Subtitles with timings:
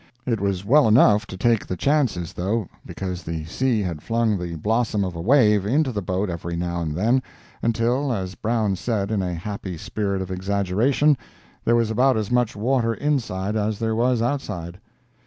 [0.25, 4.55] It was well enough to take the chances, though, because the sea had flung the
[4.55, 7.21] blossom of a wave into the boat every now and then,
[7.61, 11.19] until, as Brown said in a happy spirit of exaggeration,
[11.65, 14.79] there was about as much water inside as there was outside.